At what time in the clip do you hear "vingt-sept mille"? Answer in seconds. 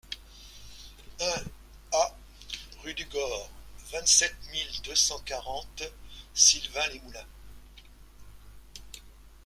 3.91-4.81